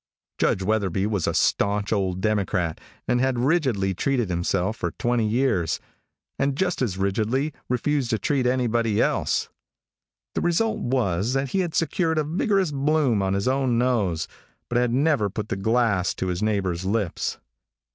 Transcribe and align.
Judge 0.39 0.63
Wetherby 0.63 1.05
was 1.05 1.27
a 1.27 1.33
staunch 1.35 1.93
old 1.93 2.21
Democrat 2.21 2.81
and 3.07 3.21
had 3.21 3.37
rigidly 3.37 3.93
treated 3.93 4.29
himself 4.31 4.77
for 4.77 4.89
twenty 4.89 5.27
years, 5.27 5.79
and 6.39 6.55
just 6.55 6.81
as 6.81 6.97
rigidly 6.97 7.53
refused 7.69 8.09
to 8.09 8.17
treat 8.17 8.47
anybody 8.47 8.99
else. 8.99 9.49
The 10.33 10.41
result 10.41 10.79
was 10.79 11.33
that 11.33 11.49
he 11.49 11.59
had 11.59 11.75
secured 11.75 12.17
a 12.17 12.23
vigorous 12.23 12.71
bloom 12.71 13.21
on 13.21 13.35
his 13.35 13.47
own 13.47 13.77
nose, 13.77 14.27
but 14.69 14.79
had 14.79 14.91
never 14.91 15.29
put 15.29 15.49
the 15.49 15.55
glass 15.55 16.15
to 16.15 16.29
his 16.29 16.41
neighbor's 16.41 16.83
lips. 16.83 17.37